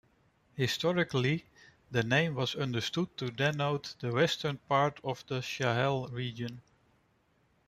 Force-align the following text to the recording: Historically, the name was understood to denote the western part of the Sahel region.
Historically, 0.55 1.45
the 1.91 2.01
name 2.01 2.33
was 2.33 2.55
understood 2.55 3.15
to 3.15 3.29
denote 3.29 3.93
the 3.99 4.11
western 4.11 4.57
part 4.67 4.99
of 5.03 5.23
the 5.27 5.41
Sahel 5.43 6.07
region. 6.07 6.59